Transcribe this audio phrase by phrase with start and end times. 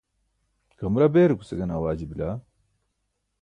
[0.79, 2.27] kamara beerukuce gane awaaji bila?